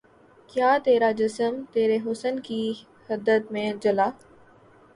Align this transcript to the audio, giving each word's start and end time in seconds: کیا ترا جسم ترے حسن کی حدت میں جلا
کیا 0.49 0.71
ترا 0.85 1.11
جسم 1.11 1.53
ترے 1.71 1.97
حسن 2.05 2.39
کی 2.39 2.63
حدت 3.09 3.51
میں 3.51 3.71
جلا 3.81 4.09